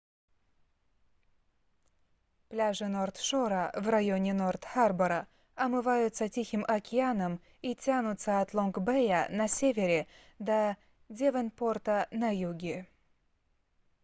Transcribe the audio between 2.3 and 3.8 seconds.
пляжи норт-шора